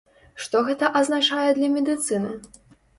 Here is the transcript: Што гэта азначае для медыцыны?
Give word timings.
Што 0.45 0.61
гэта 0.69 0.89
азначае 1.03 1.47
для 1.61 1.73
медыцыны? 1.77 2.37